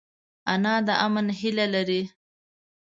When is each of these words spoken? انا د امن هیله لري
انا 0.53 0.75
د 0.87 0.89
امن 1.05 1.27
هیله 1.39 1.65
لري 1.75 2.01